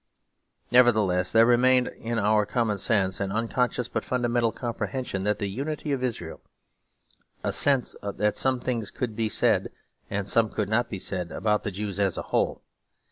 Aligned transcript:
Nevertheless 0.71 1.31
there 1.31 1.45
remained 1.45 1.89
in 1.89 2.17
our 2.17 2.43
common 2.47 2.79
sense 2.79 3.19
an 3.19 3.31
unconscious 3.31 3.87
but 3.87 4.03
fundamental 4.03 4.51
comprehension 4.51 5.27
of 5.27 5.37
the 5.37 5.47
unity 5.47 5.91
of 5.91 6.03
Israel; 6.03 6.41
a 7.43 7.53
sense 7.53 7.95
that 8.01 8.35
some 8.35 8.59
things 8.59 8.89
could 8.89 9.15
be 9.15 9.29
said, 9.29 9.69
and 10.09 10.27
some 10.27 10.49
could 10.49 10.69
not 10.69 10.89
be 10.89 10.97
said, 10.97 11.31
about 11.31 11.61
the 11.61 11.69
Jews 11.69 11.99
as 11.99 12.17
a 12.17 12.23
whole. 12.33 12.63